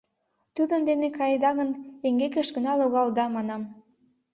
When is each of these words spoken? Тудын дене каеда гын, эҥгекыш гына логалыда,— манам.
Тудын 0.55 0.81
дене 0.89 1.07
каеда 1.17 1.51
гын, 1.59 1.69
эҥгекыш 2.07 2.47
гына 2.55 2.71
логалыда,— 2.79 3.25
манам. 3.35 3.61